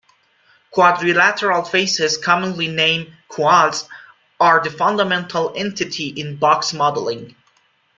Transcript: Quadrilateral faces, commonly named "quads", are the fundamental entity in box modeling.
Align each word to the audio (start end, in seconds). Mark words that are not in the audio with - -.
Quadrilateral 0.73 1.61
faces, 1.61 2.17
commonly 2.17 2.67
named 2.67 3.13
"quads", 3.27 3.87
are 4.39 4.59
the 4.59 4.71
fundamental 4.71 5.53
entity 5.55 6.07
in 6.07 6.37
box 6.37 6.73
modeling. 6.73 7.35